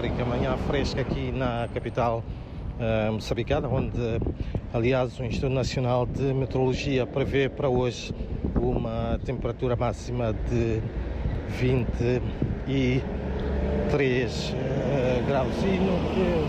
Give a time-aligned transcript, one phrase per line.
[0.00, 2.24] África, manhã fresca aqui na capital
[2.78, 4.18] uh, moçambicana, onde,
[4.72, 8.14] aliás, o Instituto Nacional de Meteorologia prevê para hoje
[8.58, 10.80] uma temperatura máxima de
[11.50, 13.02] 23
[14.48, 15.54] uh, graus.
[15.64, 16.46] E no que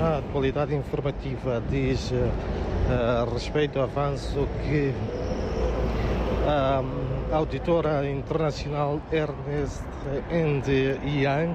[0.00, 4.94] a atualidade informativa diz uh, respeito ao avanço que
[6.46, 6.82] a
[7.36, 9.84] auditora internacional Ernest
[10.32, 10.62] and
[11.04, 11.54] Young,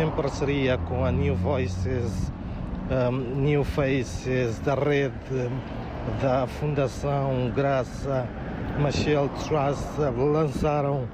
[0.00, 2.32] em parceria com a New Voices,
[2.90, 5.50] um, New Faces da rede
[6.22, 8.26] da Fundação Graça
[8.78, 11.06] Machel Trust, lançaram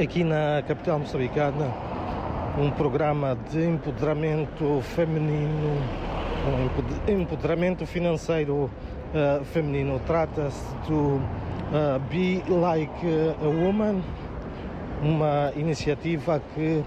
[0.00, 1.70] aqui na capital moçambicana
[2.58, 5.76] um programa de empoderamento feminino,
[7.06, 8.70] um empoderamento financeiro
[9.12, 10.00] uh, feminino.
[10.06, 13.06] Trata-se do uh, Be Like
[13.42, 14.00] a Woman,
[15.02, 16.82] uma iniciativa que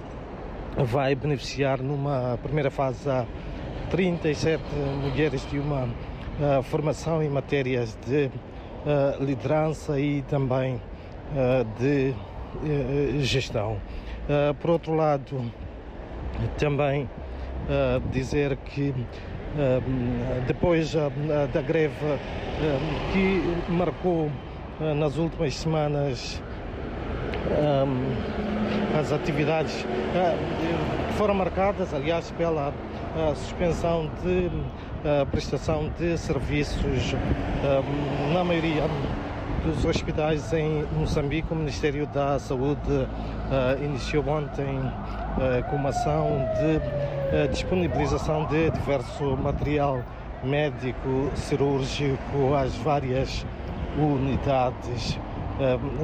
[0.83, 3.25] vai beneficiar numa primeira fase a
[3.89, 4.61] 37
[5.01, 12.13] mulheres de uma uh, formação em matérias de uh, liderança e também uh, de
[13.19, 13.77] gestão.
[14.61, 15.51] por outro lado,
[16.57, 17.09] também
[18.13, 18.93] dizer que
[20.47, 21.93] depois da greve
[23.11, 24.31] que marcou
[24.95, 26.41] nas últimas semanas
[28.99, 37.13] as atividades uh, foram marcadas, aliás, pela uh, suspensão de uh, prestação de serviços
[38.33, 38.83] na maioria
[39.63, 41.51] dos hospitais em Moçambique.
[41.51, 43.07] O Ministério da Saúde
[43.83, 44.79] iniciou ontem
[45.69, 50.03] com uma ação de disponibilização de diverso material
[50.43, 53.45] médico cirúrgico às várias
[53.97, 55.17] unidades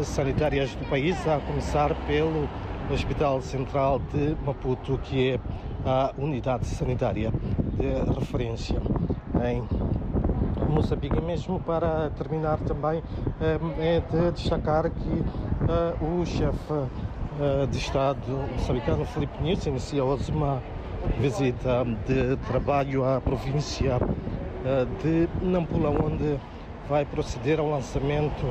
[0.03, 2.47] sanitárias do país, a começar pelo
[2.91, 5.39] Hospital Central de Maputo, que é
[5.85, 7.31] a unidade sanitária
[7.73, 8.81] de referência
[9.45, 9.63] em
[10.69, 11.19] Moçambique.
[11.21, 13.01] Mesmo para terminar também,
[13.79, 18.19] é de destacar que uh, o chefe uh, de Estado
[18.53, 20.61] moçambicano, Filipe Nunes, inicia hoje uma
[21.19, 23.99] visita de trabalho à província
[25.01, 26.39] de Nampula, onde
[26.87, 28.45] vai proceder ao lançamento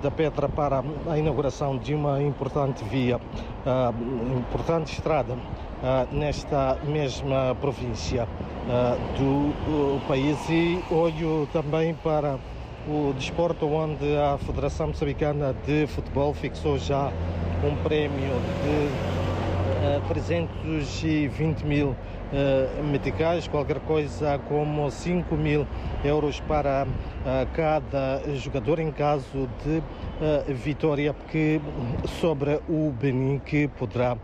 [0.00, 7.54] da Petra para a inauguração de uma importante via, uh, importante estrada uh, nesta mesma
[7.60, 8.26] província
[9.16, 10.36] do país.
[10.50, 12.38] E olho também para
[12.86, 17.10] o desporto onde a Federação Moçambicana de Futebol fixou já
[17.64, 19.27] um prémio de
[20.08, 25.66] 320 mil uh, meticais, qualquer coisa como 5 mil
[26.04, 31.60] euros para uh, cada jogador em caso de uh, vitória que
[32.20, 34.16] sobre o Benin que poderá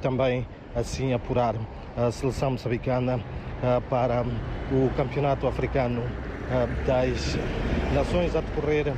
[0.00, 1.54] também assim apurar
[1.94, 3.20] a seleção moçambicana
[3.90, 4.24] para
[4.72, 6.02] o campeonato africano
[6.86, 7.36] das
[7.94, 8.94] nações a decorrer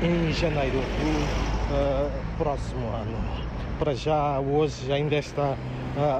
[0.00, 5.56] em janeiro do próximo ano para já hoje, ainda esta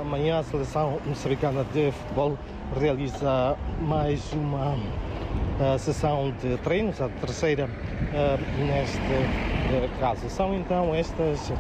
[0.04, 2.38] manhã, a seleção moçambicana de futebol
[2.78, 10.28] realiza mais uma uh, sessão de treinos, a terceira uh, neste caso.
[10.28, 11.52] São então estas,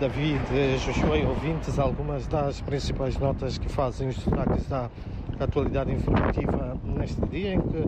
[0.00, 0.40] David,
[0.84, 4.90] Joshua e ouvintes, algumas das principais notas que fazem os destaques da
[5.40, 7.82] atualidade informativa neste dia em que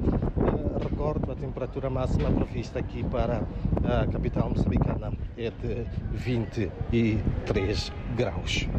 [0.83, 3.43] recordo a temperatura máxima prevista aqui para
[3.85, 8.69] a capital moçambicana é de 23 graus.